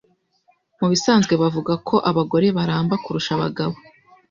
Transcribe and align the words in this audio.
Mubisanzwe 0.79 1.33
bavuga 1.41 1.73
ko 1.87 1.95
abagore 2.09 2.47
baramba 2.57 2.95
kurusha 3.03 3.31
abagabo. 3.37 3.75